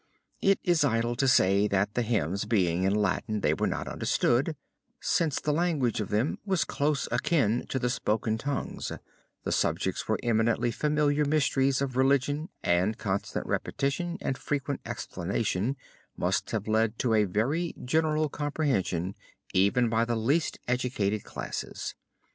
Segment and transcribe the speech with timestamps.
[0.41, 4.55] It is idle to say that the hymns being in Latin they were not understood,
[4.99, 8.91] since the language of them was close akin to the spoken tongues,
[9.43, 15.75] the subjects were eminently familiar mysteries of religion and constant repetition and frequent explanation
[16.17, 19.13] must have led to a very general comprehension
[19.53, 21.93] even by the least educated classes.